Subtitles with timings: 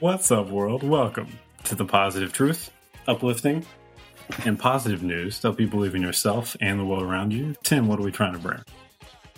[0.00, 0.82] What's up, world?
[0.82, 1.28] Welcome
[1.64, 2.70] to the positive truth,
[3.06, 3.64] uplifting,
[4.44, 7.54] and positive news to help you believe in yourself and the world around you.
[7.64, 8.60] Tim, what are we trying to bring?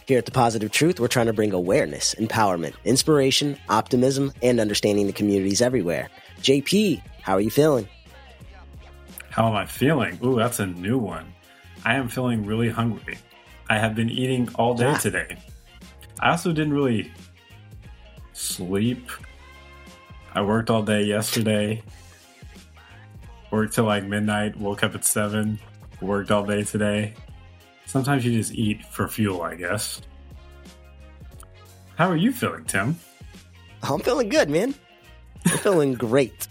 [0.07, 5.07] Here at The Positive Truth, we're trying to bring awareness, empowerment, inspiration, optimism, and understanding
[5.07, 6.09] the communities everywhere.
[6.43, 7.89] JP, how are you feeling?
[9.31, 10.19] How am I feeling?
[10.25, 11.33] Ooh, that's a new one.
[11.85, 13.19] I am feeling really hungry.
[13.69, 14.97] I have been eating all day Ah.
[14.99, 15.37] today.
[16.19, 17.13] I also didn't really
[18.33, 19.09] sleep.
[20.41, 21.83] I worked all day yesterday.
[23.51, 25.61] Worked till like midnight, woke up at 7,
[26.01, 27.13] worked all day today.
[27.85, 30.01] Sometimes you just eat for fuel, I guess.
[31.97, 32.97] How are you feeling, Tim?
[33.83, 34.75] I'm feeling good, man.
[35.45, 36.49] I'm feeling great.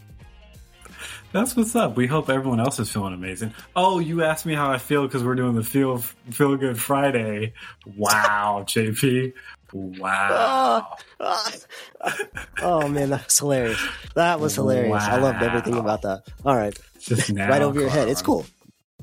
[1.31, 1.97] That's what's up.
[1.97, 3.55] We hope everyone else is feeling amazing.
[3.75, 7.53] Oh, you asked me how I feel because we're doing the Feel Feel Good Friday.
[7.87, 9.33] Wow, JP.
[9.73, 10.97] Wow.
[11.19, 11.53] Ah,
[12.01, 12.17] ah.
[12.61, 13.87] oh man, that was hilarious.
[14.15, 15.03] That was hilarious.
[15.03, 16.23] I loved everything about that.
[16.45, 18.09] All right, Just now, right over your head.
[18.09, 18.45] It's cool.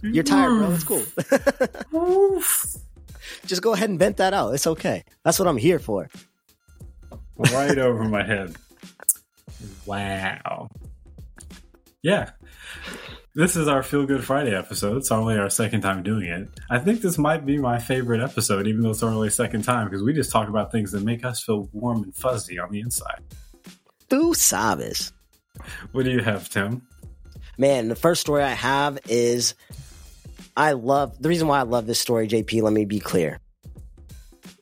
[0.03, 0.71] You're tired, bro.
[0.73, 1.05] It's cool.
[3.47, 4.55] Just go ahead and vent that out.
[4.55, 5.05] It's okay.
[5.25, 6.09] That's what I'm here for.
[7.53, 8.57] right over my head.
[9.85, 10.71] Wow.
[12.03, 12.31] Yeah.
[13.37, 14.97] This is our Feel Good Friday episode.
[14.97, 16.49] It's only our second time doing it.
[16.71, 20.03] I think this might be my favorite episode, even though it's only second time, because
[20.03, 23.21] we just talk about things that make us feel warm and fuzzy on the inside.
[24.09, 25.13] Tu sabes.
[25.93, 26.81] What do you have, Tim?
[27.59, 29.53] Man, the first story I have is
[30.57, 32.63] I love the reason why I love this story, JP.
[32.63, 33.39] Let me be clear.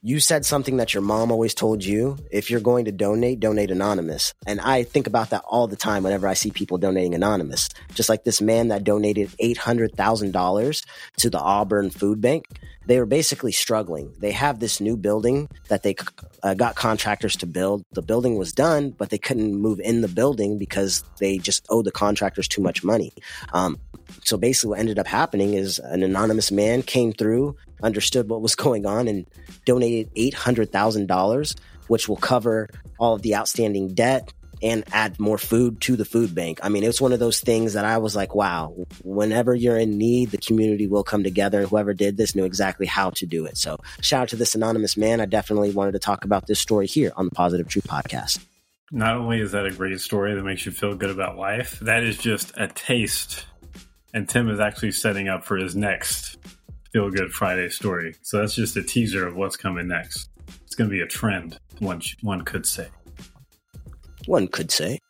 [0.06, 2.18] You said something that your mom always told you.
[2.30, 4.34] If you're going to donate, donate anonymous.
[4.46, 7.70] And I think about that all the time whenever I see people donating anonymous.
[7.94, 12.44] Just like this man that donated $800,000 to the Auburn Food Bank.
[12.86, 14.12] They were basically struggling.
[14.18, 15.94] They have this new building that they
[16.42, 17.84] uh, got contractors to build.
[17.92, 21.86] The building was done, but they couldn't move in the building because they just owed
[21.86, 23.12] the contractors too much money.
[23.52, 23.78] Um,
[24.22, 28.54] so basically, what ended up happening is an anonymous man came through, understood what was
[28.66, 29.26] going on, and
[29.64, 31.54] donated eight hundred thousand dollars,
[31.88, 32.68] which will cover
[32.98, 34.32] all of the outstanding debt
[34.64, 36.58] and add more food to the food bank.
[36.62, 39.98] I mean, it's one of those things that I was like, wow, whenever you're in
[39.98, 41.60] need, the community will come together.
[41.60, 43.58] And whoever did this knew exactly how to do it.
[43.58, 45.20] So shout out to this anonymous man.
[45.20, 48.42] I definitely wanted to talk about this story here on the Positive Truth podcast.
[48.90, 52.02] Not only is that a great story that makes you feel good about life, that
[52.02, 53.44] is just a taste.
[54.14, 56.38] And Tim is actually setting up for his next
[56.90, 58.14] Feel Good Friday story.
[58.22, 60.30] So that's just a teaser of what's coming next.
[60.64, 62.88] It's going to be a trend, one, one could say.
[64.26, 65.00] One could say.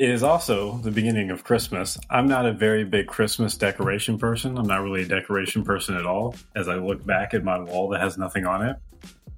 [0.00, 1.98] It is also the beginning of Christmas.
[2.08, 4.56] I'm not a very big Christmas decoration person.
[4.56, 7.90] I'm not really a decoration person at all as I look back at my wall
[7.90, 8.76] that has nothing on it.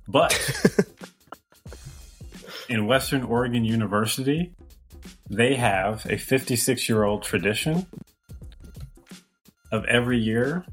[0.07, 0.39] But
[2.69, 4.53] in Western Oregon University,
[5.29, 7.87] they have a 56 year old tradition
[9.73, 10.65] of every year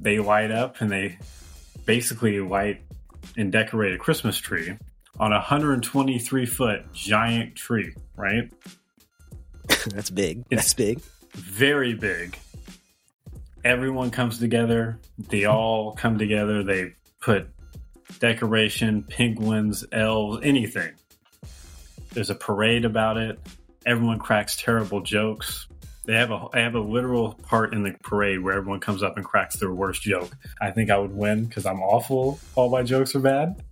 [0.00, 1.18] they light up and they
[1.84, 2.82] basically light
[3.36, 4.76] and decorate a Christmas tree
[5.20, 8.50] on a 123 foot giant tree, right?
[9.88, 10.38] That's big.
[10.50, 11.00] It's- That's big.
[11.34, 12.38] very big.
[13.64, 14.98] Everyone comes together.
[15.18, 16.62] They all come together.
[16.62, 17.48] They put
[18.20, 20.92] decoration, penguins, elves, anything.
[22.12, 23.38] There's a parade about it.
[23.84, 25.66] Everyone cracks terrible jokes.
[26.06, 29.16] They have a I have a literal part in the parade where everyone comes up
[29.16, 30.30] and cracks their worst joke.
[30.60, 32.40] I think I would win because I'm awful.
[32.54, 33.62] All my jokes are bad.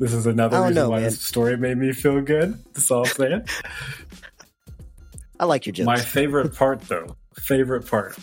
[0.00, 1.04] This is another don't reason know, why man.
[1.04, 2.58] this story made me feel good.
[2.72, 3.42] That's all I'm saying.
[5.38, 5.84] I like your jokes.
[5.84, 8.16] My favorite part, though, favorite part,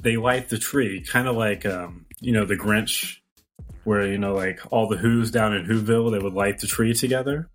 [0.00, 3.18] they light the tree, kind of like um, you know the Grinch,
[3.84, 6.92] where you know like all the Who's down in Whoville, they would light the tree
[6.92, 7.48] together.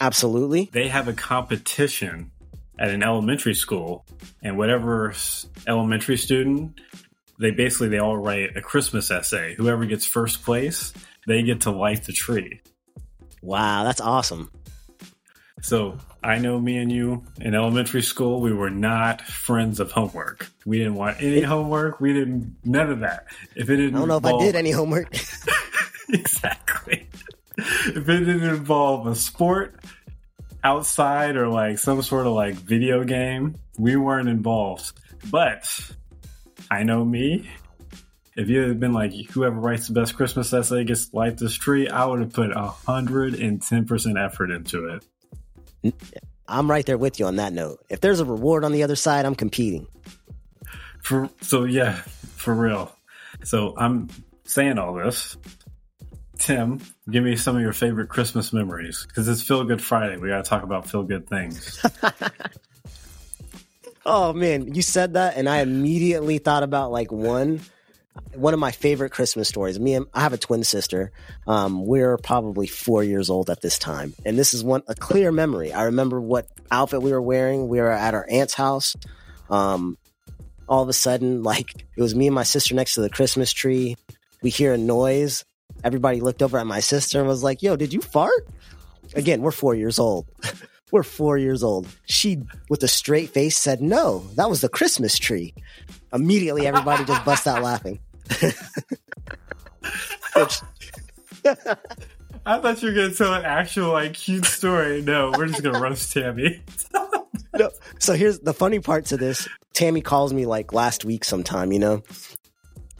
[0.00, 0.70] Absolutely.
[0.72, 2.32] They have a competition
[2.80, 4.04] at an elementary school,
[4.42, 5.14] and whatever
[5.68, 6.80] elementary student,
[7.38, 9.54] they basically they all write a Christmas essay.
[9.54, 10.92] Whoever gets first place,
[11.26, 12.60] they get to light the tree.
[13.42, 14.50] Wow, that's awesome.
[15.62, 20.48] So I know me and you in elementary school, we were not friends of homework.
[20.66, 22.00] We didn't want any homework.
[22.00, 23.26] We didn't none of that.
[23.54, 25.14] If it didn't, I don't know if I did any homework.
[26.08, 27.08] exactly.
[27.56, 29.84] If it didn't involve a sport
[30.64, 34.92] outside or like some sort of like video game, we weren't involved.
[35.30, 35.68] But
[36.70, 37.50] I know me.
[38.36, 41.54] If you had been like whoever writes the best Christmas essay gets to light this
[41.54, 45.00] tree, I would have put a hundred and ten percent effort into
[45.84, 45.94] it.
[46.48, 47.84] I'm right there with you on that note.
[47.88, 49.86] If there's a reward on the other side, I'm competing.
[51.02, 51.96] For so yeah,
[52.36, 52.94] for real.
[53.44, 54.08] So I'm
[54.44, 55.36] saying all this
[56.42, 60.16] Tim, give me some of your favorite Christmas memories because it's Feel Good Friday.
[60.16, 61.80] We got to talk about feel good things.
[64.06, 67.60] oh man, you said that, and I immediately thought about like one
[68.34, 69.78] one of my favorite Christmas stories.
[69.78, 71.12] Me and I have a twin sister.
[71.46, 75.32] Um, we're probably four years old at this time, and this is one a clear
[75.32, 75.72] memory.
[75.72, 77.68] I remember what outfit we were wearing.
[77.68, 78.96] We were at our aunt's house.
[79.50, 79.98] Um,
[80.68, 83.52] all of a sudden, like it was me and my sister next to the Christmas
[83.52, 83.96] tree.
[84.42, 85.44] We hear a noise.
[85.84, 88.48] Everybody looked over at my sister and was like, "Yo, did you fart?"
[89.14, 90.26] Again, we're four years old.
[90.90, 91.86] we're four years old.
[92.06, 95.54] She, with a straight face, said, "No, that was the Christmas tree."
[96.12, 98.00] Immediately, everybody just busts out laughing.
[102.44, 105.02] I thought you were gonna tell an actual like cute story.
[105.02, 106.62] No, we're just gonna roast Tammy.
[107.54, 107.70] no.
[107.98, 109.48] So here's the funny part to this.
[109.72, 112.02] Tammy calls me like last week sometime, you know,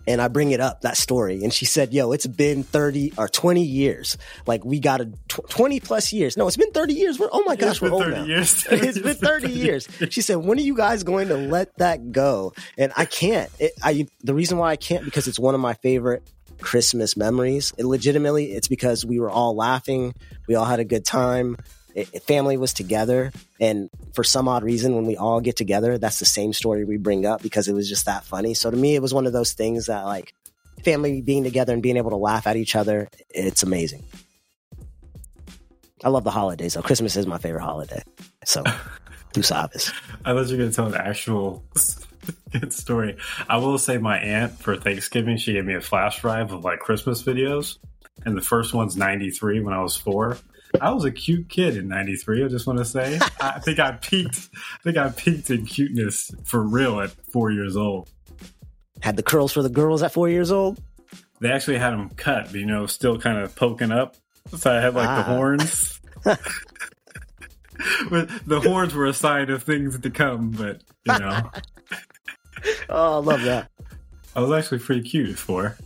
[0.07, 3.29] and I bring it up that story, and she said, "Yo, it's been thirty or
[3.29, 4.17] twenty years.
[4.47, 6.37] Like we got a tw- twenty plus years.
[6.37, 7.19] No, it's been thirty years.
[7.19, 8.25] We're oh my gosh, we're old now.
[8.25, 8.67] Years.
[8.71, 12.53] it's been thirty years." She said, "When are you guys going to let that go?"
[12.77, 13.51] And I can't.
[13.59, 16.23] It, I the reason why I can't because it's one of my favorite
[16.61, 17.73] Christmas memories.
[17.77, 20.15] It legitimately, it's because we were all laughing.
[20.47, 21.57] We all had a good time
[21.95, 23.33] it, family was together.
[23.61, 26.97] And for some odd reason when we all get together that's the same story we
[26.97, 28.55] bring up because it was just that funny.
[28.55, 30.35] So to me it was one of those things that like
[30.85, 34.05] family being together and being able to laugh at each other it's amazing.
[36.05, 36.83] I love the holidays though.
[36.83, 38.03] Christmas is my favorite holiday.
[38.45, 38.65] So
[39.33, 39.93] tu sabes
[40.25, 41.65] i thought you were going to tell an actual
[42.53, 43.17] good story.
[43.49, 46.81] I will say my aunt for thanksgiving she gave me a flash drive of like
[46.81, 47.79] christmas videos.
[48.25, 50.39] And the first one's 93 when i was four
[50.81, 52.45] I was a cute kid in '93.
[52.45, 54.49] I just want to say, I think I peaked.
[54.55, 58.09] I think I peaked in cuteness for real at four years old.
[59.01, 60.81] Had the curls for the girls at four years old.
[61.41, 64.17] They actually had them cut, but you know, still kind of poking up.
[64.57, 65.17] So I had like ah.
[65.17, 66.01] the horns.
[68.11, 71.51] the horns were a sign of things to come, but you know.
[72.89, 73.71] oh, I love that.
[74.37, 75.77] I was actually pretty cute for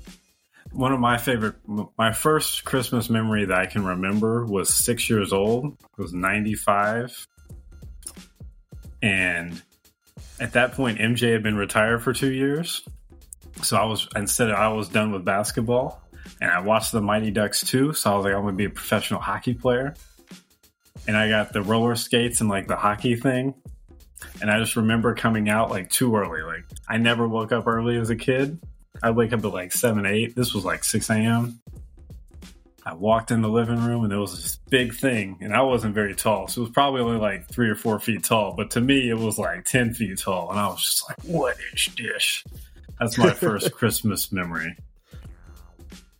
[0.77, 1.55] one of my favorite
[1.97, 5.73] my first christmas memory that i can remember was six years old.
[5.73, 7.27] It was 95
[9.03, 9.61] and
[10.39, 12.83] at that point mj had been retired for two years.
[13.63, 16.03] So i was instead i was done with basketball
[16.43, 17.95] and i watched the mighty ducks too.
[17.95, 19.95] So i was like i'm gonna be a professional hockey player.
[21.09, 23.55] And i got the roller skates and like the hockey thing.
[24.43, 26.43] And i just remember coming out like too early.
[26.43, 28.61] Like i never woke up early as a kid
[29.03, 30.35] I wake up at like seven, eight.
[30.35, 31.61] This was like six a.m.
[32.85, 35.95] I walked in the living room and there was this big thing, and I wasn't
[35.95, 38.55] very tall, so it was probably only like three or four feet tall.
[38.57, 41.57] But to me, it was like ten feet tall, and I was just like, "What
[41.75, 42.45] is this?"
[43.01, 44.77] That's my first Christmas memory.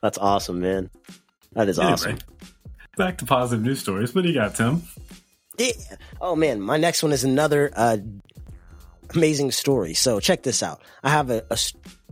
[0.03, 0.91] That's awesome, man.
[1.53, 2.19] That is anyway, awesome.
[2.97, 4.15] Back to positive news stories.
[4.15, 4.83] What do you got, Tim?
[5.59, 5.73] Yeah.
[6.21, 7.99] Oh man, my next one is another uh,
[9.15, 9.95] amazing story.
[9.95, 10.83] So check this out.
[11.03, 11.59] I have a, a,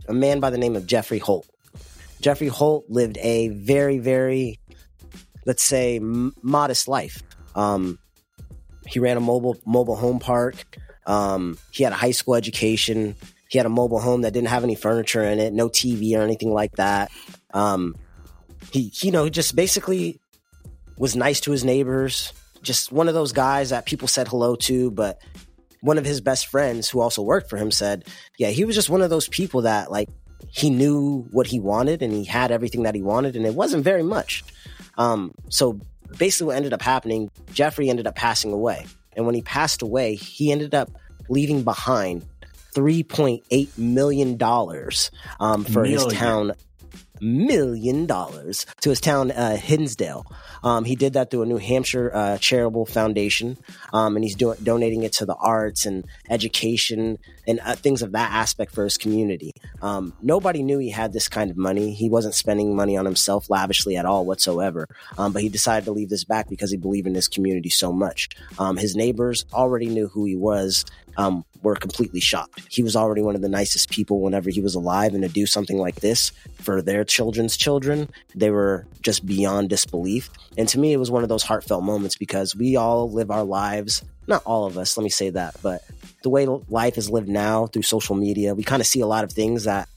[0.07, 1.47] a man by the name of Geoffrey Holt.
[2.21, 4.59] Geoffrey Holt lived a very, very,
[5.45, 7.21] let's say, m- modest life.
[7.55, 7.99] Um,
[8.85, 10.77] he ran a mobile mobile home park.
[11.05, 13.15] Um, he had a high school education.
[13.49, 16.21] He had a mobile home that didn't have any furniture in it, no TV or
[16.21, 17.11] anything like that.
[17.53, 17.95] Um,
[18.71, 20.19] he, you know, just basically
[20.97, 22.33] was nice to his neighbors.
[22.61, 25.19] Just one of those guys that people said hello to, but
[25.85, 28.05] one of his best friends who also worked for him said,
[28.37, 30.09] yeah, he was just one of those people that like
[30.49, 33.83] he knew what he wanted and he had everything that he wanted and it wasn't
[33.83, 34.43] very much.
[34.97, 35.79] Um, so
[36.17, 38.85] basically what ended up happening, Geoffrey ended up passing away.
[39.15, 40.89] And when he passed away, he ended up
[41.29, 42.25] leaving behind
[42.73, 44.41] $3.8 million
[45.39, 45.99] um, for million.
[45.99, 46.51] his town
[47.21, 50.25] million dollars to his town, uh, Hinsdale.
[50.63, 53.57] Um, he did that through a New Hampshire uh, charitable foundation,
[53.93, 57.17] um, and he's do- donating it to the arts and education
[57.47, 59.51] and uh, things of that aspect for his community.
[59.81, 61.93] Um, nobody knew he had this kind of money.
[61.93, 65.91] He wasn't spending money on himself lavishly at all whatsoever, um, but he decided to
[65.91, 68.29] leave this back because he believed in his community so much.
[68.57, 70.85] Um, his neighbors already knew who he was
[71.17, 72.61] um, were completely shocked.
[72.69, 75.45] He was already one of the nicest people whenever he was alive, and to do
[75.45, 76.31] something like this
[76.61, 80.29] for their children's children, they were just beyond disbelief.
[80.57, 83.43] And to me, it was one of those heartfelt moments because we all live our
[83.43, 85.83] lives, not all of us, let me say that, but
[86.23, 89.23] the way life is lived now through social media, we kind of see a lot
[89.23, 89.87] of things that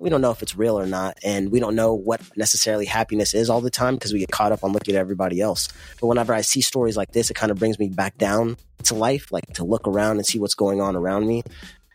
[0.00, 1.18] we don't know if it's real or not.
[1.24, 4.52] And we don't know what necessarily happiness is all the time because we get caught
[4.52, 5.68] up on looking at everybody else.
[6.00, 8.94] But whenever I see stories like this, it kind of brings me back down to
[8.94, 11.42] life, like to look around and see what's going on around me.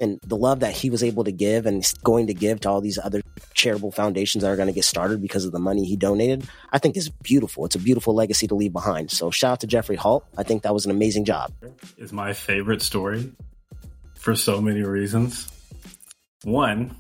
[0.02, 2.82] and the love that he was able to give and going to give to all
[2.82, 3.22] these other
[3.54, 6.44] charitable foundations that are going to get started because of the money he donated,
[6.74, 7.66] I think is beautiful.
[7.66, 9.12] It's a beautiful legacy to leave behind.
[9.12, 10.26] So shout out to Geoffrey Holt.
[10.38, 11.54] I think that was an amazing job.
[11.98, 13.32] Is my favorite story
[14.16, 15.48] for so many reasons.
[16.44, 16.96] One,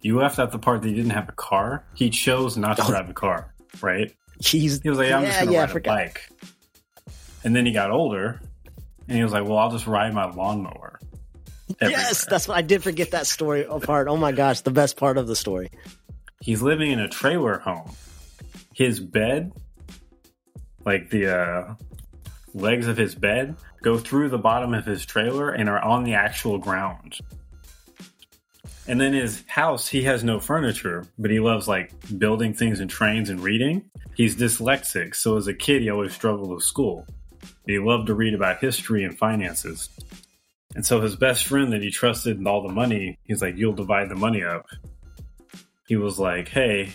[0.00, 1.84] you left out the part that he didn't have a car.
[1.94, 2.88] He chose not to Oh.
[2.90, 4.14] drive a car, right?
[4.40, 6.28] He's He was like, I'm just gonna yeah, ride a bike.
[7.44, 8.40] And then he got older
[9.08, 11.00] and he was like, Well, I'll just ride my lawnmower.
[11.82, 14.08] yes, that's what I did forget that story part.
[14.08, 15.70] Oh my gosh, the best part of the story.
[16.40, 17.90] he's living in a trailer home.
[18.74, 19.52] His bed,
[20.84, 21.74] like the uh,
[22.54, 26.14] legs of his bed, go through the bottom of his trailer and are on the
[26.14, 27.18] actual ground.
[28.88, 32.90] And then his house, he has no furniture, but he loves like building things and
[32.90, 33.90] trains and reading.
[34.16, 37.06] He's dyslexic, so as a kid, he always struggled with school.
[37.66, 39.90] He loved to read about history and finances.
[40.74, 43.74] And so his best friend that he trusted and all the money, he's like, You'll
[43.74, 44.66] divide the money up
[45.88, 46.92] he was like, Hey,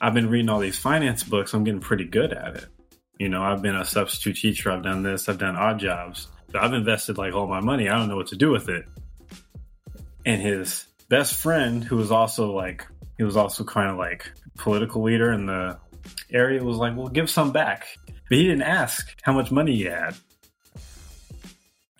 [0.00, 1.54] I've been reading all these finance books.
[1.54, 2.66] I'm getting pretty good at it.
[3.18, 4.72] You know, I've been a substitute teacher.
[4.72, 5.28] I've done this.
[5.28, 6.26] I've done odd jobs.
[6.52, 7.88] I've invested like all my money.
[7.88, 8.84] I don't know what to do with it.
[10.24, 12.86] And his best friend, who was also like,
[13.18, 15.78] he was also kind of like political leader in the
[16.32, 17.86] area, was like, well, give some back.
[18.28, 20.14] But he didn't ask how much money he had.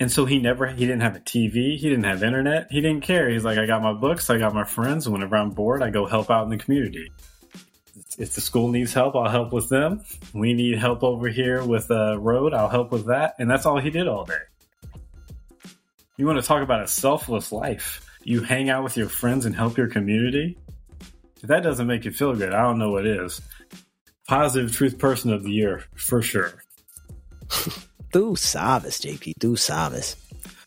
[0.00, 1.76] And so he never, he didn't have a TV.
[1.76, 2.66] He didn't have internet.
[2.70, 3.28] He didn't care.
[3.30, 4.28] He's like, I got my books.
[4.28, 5.08] I got my friends.
[5.08, 7.12] Whenever I'm bored, I go help out in the community.
[8.18, 10.02] If the school needs help, I'll help with them.
[10.32, 12.54] We need help over here with a road.
[12.54, 13.34] I'll help with that.
[13.38, 14.34] And that's all he did all day.
[16.16, 18.04] You want to talk about a selfless life?
[18.24, 20.56] You hang out with your friends and help your community?
[21.42, 23.42] If that doesn't make you feel good, I don't know what is.
[24.26, 26.62] Positive Truth Person of the Year, for sure.
[28.12, 29.34] do sabes, JP.
[29.38, 30.16] Do sabes.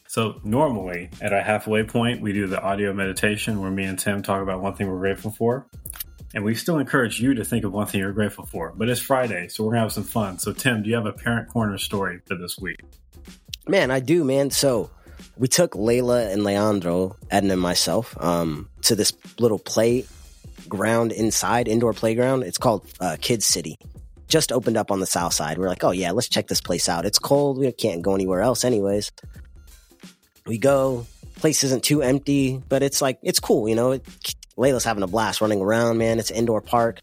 [0.07, 4.21] So normally at our halfway point, we do the audio meditation where me and Tim
[4.21, 5.65] talk about one thing we're grateful for.
[6.35, 8.71] And we still encourage you to think of one thing you're grateful for.
[8.75, 10.37] But it's Friday, so we're gonna have some fun.
[10.37, 12.81] So Tim, do you have a parent corner story for this week?
[13.67, 14.51] Man, I do, man.
[14.51, 14.91] So
[15.37, 21.93] we took Layla and Leandro, Edna and myself, um, to this little playground inside, indoor
[21.93, 22.43] playground.
[22.43, 23.77] It's called uh, Kids City.
[24.27, 25.57] Just opened up on the south side.
[25.57, 27.05] We're like, oh yeah, let's check this place out.
[27.05, 27.57] It's cold.
[27.57, 29.11] We can't go anywhere else, anyways.
[30.45, 31.05] We go.
[31.35, 33.69] Place isn't too empty, but it's like it's cool.
[33.69, 33.99] You know,
[34.57, 35.97] Layla's having a blast running around.
[35.97, 36.99] Man, it's indoor park.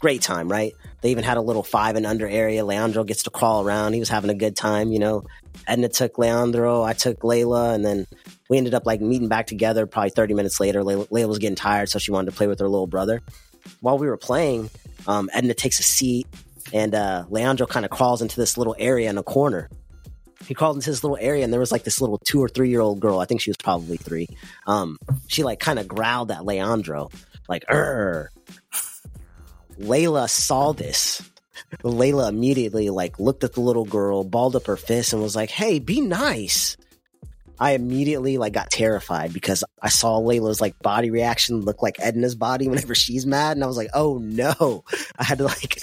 [0.00, 0.72] Great time, right?
[1.02, 2.64] They even had a little five and under area.
[2.64, 3.92] Leandro gets to crawl around.
[3.92, 5.24] He was having a good time, you know.
[5.66, 8.06] Edna took Leandro, I took Layla, and then
[8.48, 10.82] we ended up like meeting back together probably 30 minutes later.
[10.82, 13.22] Layla, Layla was getting tired, so she wanted to play with her little brother.
[13.80, 14.70] While we were playing,
[15.06, 16.26] um, Edna takes a seat,
[16.72, 19.70] and uh, Leandro kind of crawls into this little area in a corner.
[20.46, 22.68] He crawled into this little area, and there was like this little two or three
[22.68, 23.20] year old girl.
[23.20, 24.28] I think she was probably three.
[24.66, 27.10] Um, she like kind of growled at Leandro,
[27.48, 28.30] like, "Er."
[29.78, 31.22] Layla saw this.
[31.82, 35.50] Layla immediately like looked at the little girl, balled up her fist, and was like,
[35.50, 36.76] "Hey, be nice."
[37.58, 42.34] I immediately like got terrified because I saw Layla's like body reaction look like Edna's
[42.34, 44.84] body whenever she's mad, and I was like, "Oh no!"
[45.18, 45.82] I had to like,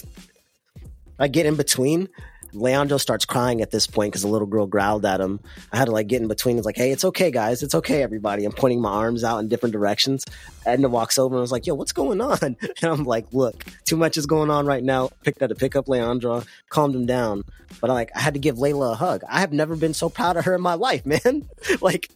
[1.17, 2.09] I get in between.
[2.53, 5.39] Leandro starts crying at this point because the little girl growled at him.
[5.71, 6.57] I had to like get in between.
[6.57, 7.63] It's like, "Hey, it's okay, guys.
[7.63, 10.25] It's okay, everybody." I'm pointing my arms out in different directions.
[10.65, 12.39] Edna walks over and was like, "Yo, what's going on?"
[12.81, 15.75] And I'm like, "Look, too much is going on right now." Picked up to pick
[15.75, 17.43] up Leandro, calmed him down.
[17.81, 19.23] But I like, I had to give Layla a hug.
[19.29, 21.47] I have never been so proud of her in my life, man.
[21.81, 22.09] like,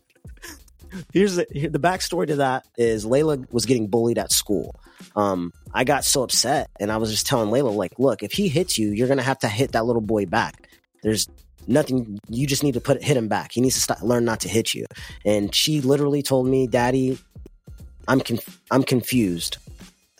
[1.11, 4.79] here's the, the backstory to that is Layla was getting bullied at school.
[5.15, 8.47] Um, I got so upset, and I was just telling Layla, like, look, if he
[8.47, 10.69] hits you, you're gonna have to hit that little boy back.
[11.01, 11.27] There's
[11.67, 12.19] nothing.
[12.29, 13.51] You just need to put hit him back.
[13.51, 14.85] He needs to stop, learn not to hit you.
[15.25, 17.17] And she literally told me, "Daddy,
[18.07, 19.57] I'm conf- I'm confused."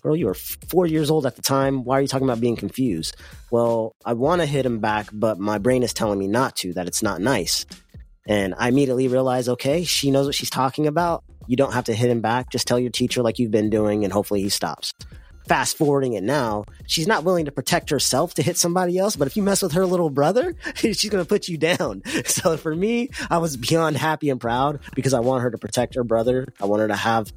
[0.02, 1.86] Girl, you were four years old at the time.
[1.86, 3.16] Why are you talking about being confused?
[3.52, 6.74] Well, I want to hit him back, but my brain is telling me not to.
[6.74, 7.66] That it's not nice.
[8.28, 11.24] And I immediately realized, okay, she knows what she's talking about.
[11.48, 12.50] You don't have to hit him back.
[12.50, 14.94] Just tell your teacher like you've been doing, and hopefully he stops.
[15.48, 19.28] Fast forwarding it now, she's not willing to protect herself to hit somebody else, but
[19.28, 22.02] if you mess with her little brother, she's going to put you down.
[22.26, 25.96] So for me, I was beyond happy and proud because I want her to protect
[25.96, 26.48] her brother.
[26.62, 27.32] I want her to have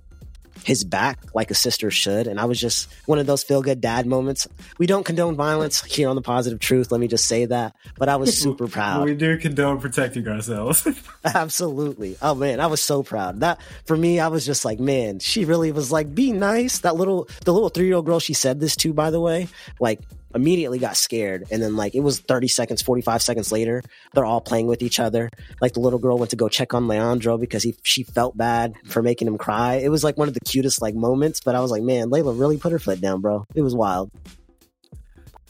[0.65, 2.27] his back like a sister should.
[2.27, 4.49] And I was just one of those feel good dad moments.
[4.79, 6.91] We don't condone violence here on the positive truth.
[6.91, 7.75] Let me just say that.
[7.99, 9.05] But I was super proud.
[9.05, 10.87] We do condone protecting ourselves.
[11.25, 12.17] Absolutely.
[12.23, 13.41] Oh man, I was so proud.
[13.41, 16.81] That for me, I was just like, man, she really was like, be nice.
[16.81, 19.49] That little, the little three year old girl she said this to, by the way,
[19.81, 20.01] like
[20.37, 21.45] immediately got scared.
[21.51, 23.83] And then like it was 30 seconds, 45 seconds later,
[24.15, 25.31] they're all playing with each other.
[25.61, 28.75] Like the little girl went to go check on Leandro because he she felt bad
[28.85, 29.77] for making him cry.
[29.77, 32.39] It was like one of the cutest like moments, but I was like, man, Layla
[32.39, 33.45] really put her foot down, bro.
[33.55, 34.11] It was wild.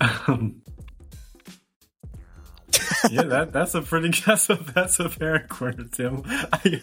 [0.01, 0.63] Um,
[3.11, 6.23] yeah, that that's a pretty that's a that's a fair corner, Tim.
[6.27, 6.83] I,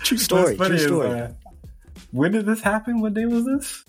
[0.00, 0.56] True story.
[0.56, 1.20] True is, story.
[1.20, 1.28] uh,
[2.10, 3.00] when did this happen?
[3.00, 3.84] What day was this?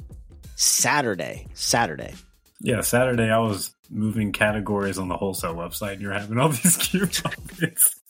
[0.55, 1.47] Saturday.
[1.53, 2.13] Saturday.
[2.61, 3.29] Yeah, Saturday.
[3.29, 5.93] I was moving categories on the wholesale website.
[5.93, 7.95] and You're having all these cute moments.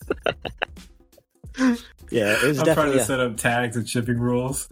[2.10, 4.68] Yeah, it was I'm trying to a- set up tags and shipping rules.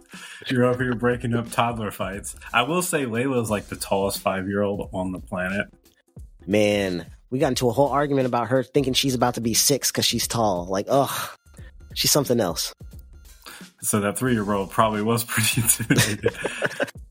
[0.47, 2.35] You're over here breaking up toddler fights.
[2.51, 5.67] I will say Layla is like the tallest five year old on the planet.
[6.45, 7.05] man.
[7.31, 10.03] We got into a whole argument about her thinking she's about to be six because
[10.03, 10.65] she's tall.
[10.65, 11.37] Like, ugh,
[11.93, 12.73] she's something else.
[13.83, 16.33] So that three year old probably was pretty intimidated.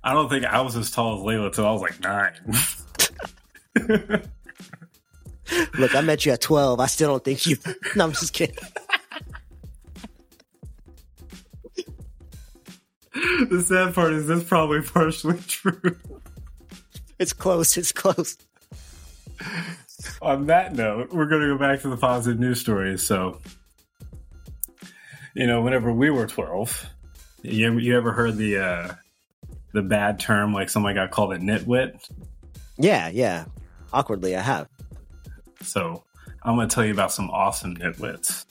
[0.03, 2.33] I don't think I was as tall as Layla till I was like nine.
[5.79, 6.81] Look, I met you at 12.
[6.81, 7.57] I still don't think you.
[7.97, 8.57] No, I'm just kidding.
[13.49, 15.97] the sad part is this probably partially true.
[17.19, 17.77] It's close.
[17.77, 18.37] It's close.
[20.23, 23.03] On that note, we're going to go back to the positive news stories.
[23.03, 23.41] So,
[25.35, 26.87] you know, whenever we were 12,
[27.43, 28.95] you ever, you ever heard the uh,
[29.73, 32.09] the bad term like somebody got called a nitwit?
[32.79, 33.47] Yeah, yeah.
[33.93, 34.69] Awkwardly, I have.
[35.63, 36.05] So
[36.43, 38.45] I'm going to tell you about some awesome nitwits.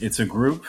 [0.00, 0.64] It's a group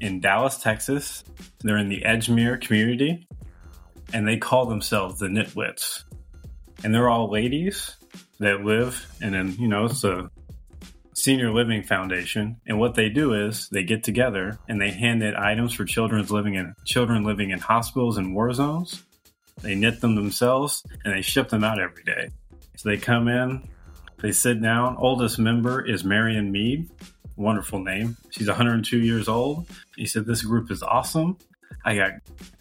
[0.00, 1.24] in Dallas, Texas.
[1.60, 3.26] They're in the Edgemere community,
[4.12, 6.04] and they call themselves the Nitwits.
[6.82, 7.96] And they're all ladies
[8.38, 10.30] that live, and then you know it's a
[11.14, 12.60] senior living foundation.
[12.66, 16.30] And what they do is they get together and they hand knit items for children's
[16.30, 19.02] living in children living in hospitals and war zones.
[19.62, 22.30] They knit them themselves and they ship them out every day.
[22.76, 23.68] So they come in,
[24.20, 24.96] they sit down.
[24.96, 26.90] Oldest member is Marion Mead.
[27.36, 28.16] Wonderful name.
[28.30, 29.66] She's 102 years old.
[29.96, 31.36] He said, This group is awesome.
[31.84, 32.12] I got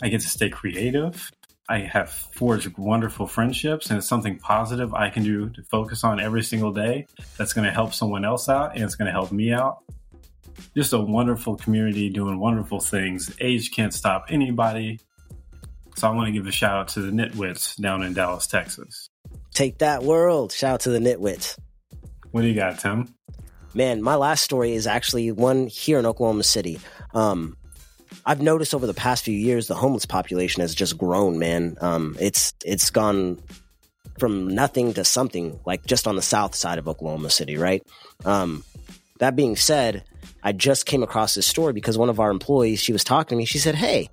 [0.02, 1.32] I get to stay creative.
[1.70, 6.20] I have forged wonderful friendships and it's something positive I can do to focus on
[6.20, 9.32] every single day that's going to help someone else out and it's going to help
[9.32, 9.80] me out.
[10.76, 13.36] Just a wonderful community doing wonderful things.
[13.40, 15.00] Age can't stop anybody.
[15.96, 19.10] So I want to give a shout out to the Nitwits down in Dallas, Texas.
[19.54, 20.52] Take that world.
[20.52, 21.58] Shout out to the nitwits.
[22.32, 23.14] What do you got, Tim?
[23.76, 26.80] Man, my last story is actually one here in Oklahoma City.
[27.14, 27.56] Um,
[28.26, 31.40] I've noticed over the past few years the homeless population has just grown.
[31.40, 33.42] Man, um, it's it's gone
[34.20, 35.60] from nothing to something.
[35.66, 37.86] Like just on the south side of Oklahoma City, right?
[38.26, 38.64] Um,
[39.20, 40.04] that being said,
[40.44, 43.40] I just came across this story because one of our employees she was talking to
[43.40, 43.46] me.
[43.46, 44.10] She said, "Hey."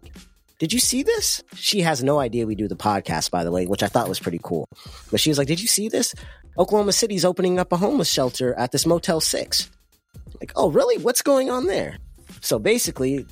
[0.59, 1.43] Did you see this?
[1.55, 4.21] She has no idea we do the podcast, by the way, which I thought was
[4.21, 4.69] pretty cool.
[5.11, 6.15] But she was like, Did you see this?
[6.59, 9.71] Oklahoma City's opening up a homeless shelter at this Motel 6.
[10.39, 10.99] Like, oh, really?
[10.99, 11.97] What's going on there?
[12.43, 13.25] So basically,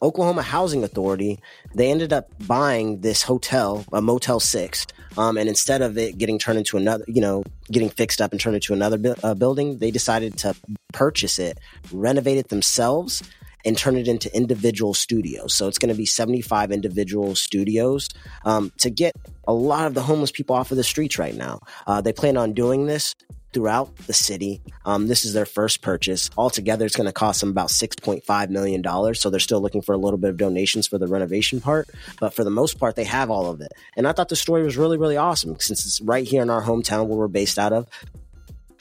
[0.00, 1.40] Oklahoma Housing Authority,
[1.74, 4.86] they ended up buying this hotel, a Motel 6.
[5.16, 8.40] Um, and instead of it getting turned into another, you know, getting fixed up and
[8.40, 10.54] turned into another bu- uh, building, they decided to
[10.92, 11.58] purchase it,
[11.92, 13.22] renovate it themselves,
[13.64, 15.52] and turn it into individual studios.
[15.52, 18.08] So it's going to be 75 individual studios
[18.44, 21.60] um, to get a lot of the homeless people off of the streets right now.
[21.86, 23.16] Uh, they plan on doing this
[23.58, 24.62] throughout the city.
[24.84, 26.30] Um, this is their first purchase.
[26.38, 29.14] Altogether, it's going to cost them about $6.5 million.
[29.16, 31.88] So they're still looking for a little bit of donations for the renovation part.
[32.20, 33.72] But for the most part, they have all of it.
[33.96, 36.62] And I thought the story was really, really awesome since it's right here in our
[36.62, 37.88] hometown where we're based out of.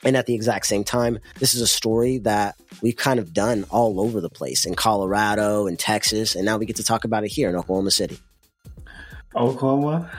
[0.03, 3.65] And at the exact same time, this is a story that we've kind of done
[3.71, 6.35] all over the place in Colorado and Texas.
[6.35, 8.19] And now we get to talk about it here in Oklahoma City.
[9.35, 10.11] Oklahoma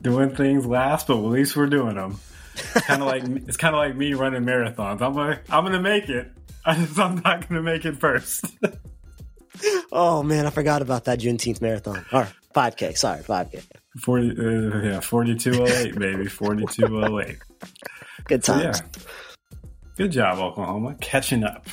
[0.00, 2.20] doing things last, but at least we're doing them.
[2.74, 5.00] Kind of like it's kind of like me running marathons.
[5.00, 6.30] I'm like I'm gonna make it.
[6.64, 8.44] I I'm not gonna make it first.
[9.90, 12.04] Oh man, I forgot about that Juneteenth marathon.
[12.12, 13.64] Or 5K, sorry, 5K.
[14.00, 17.38] Forty uh, yeah, forty two oh eight baby, forty two oh eight.
[18.24, 18.74] Good So, yeah,
[19.96, 21.66] good job Oklahoma, catching up.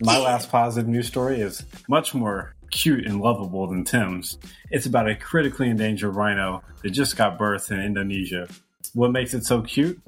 [0.00, 4.38] My last positive news story is much more cute and lovable than Tim's.
[4.70, 8.48] It's about a critically endangered rhino that just got birthed in Indonesia.
[8.92, 10.00] What makes it so cute?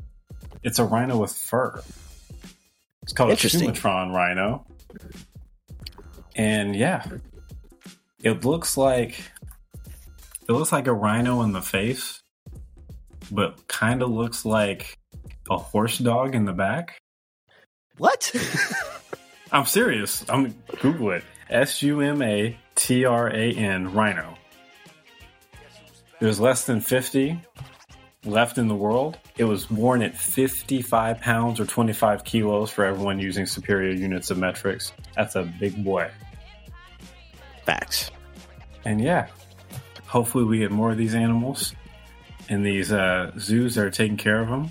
[0.62, 1.82] It's a rhino with fur.
[3.02, 3.36] It's called a.
[3.36, 4.66] Sumatran rhino.
[6.34, 7.06] And yeah,
[8.22, 9.18] it looks like
[10.48, 12.22] it looks like a rhino in the face,
[13.30, 14.98] but kind of looks like
[15.50, 16.98] a horse dog in the back.
[17.98, 18.34] What?
[19.52, 20.24] I'm serious.
[20.28, 21.24] I'm Google it.
[21.48, 24.36] S U M A T R A N rhino.
[26.20, 27.40] There's less than 50.
[28.26, 33.18] Left in the world, it was worn at 55 pounds or 25 kilos for everyone
[33.18, 34.92] using superior units of metrics.
[35.14, 36.10] That's a big boy.
[37.64, 38.10] Facts.
[38.84, 39.28] And yeah,
[40.06, 41.74] hopefully we get more of these animals
[42.48, 44.70] and these uh, zoos that are taking care of them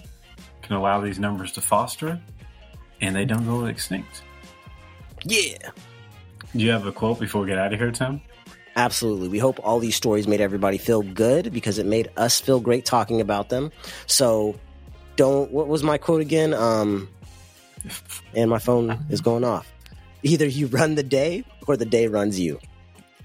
[0.61, 2.19] can allow these numbers to foster
[3.01, 4.23] and they don't go extinct.
[5.23, 5.57] Yeah.
[6.55, 8.21] Do you have a quote before we get out of here, Tim?
[8.75, 9.29] Absolutely.
[9.29, 12.85] We hope all these stories made everybody feel good because it made us feel great
[12.85, 13.71] talking about them.
[14.05, 14.59] So
[15.15, 16.53] don't what was my quote again?
[16.53, 17.09] Um
[18.33, 19.71] and my phone is going off.
[20.23, 22.59] Either you run the day or the day runs you.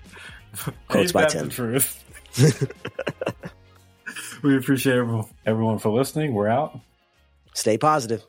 [0.89, 1.49] Quotes by Tim.
[1.49, 2.05] the truth?
[4.43, 4.99] we appreciate
[5.47, 6.35] everyone for listening.
[6.35, 6.79] We're out.
[7.55, 8.25] Stay positive.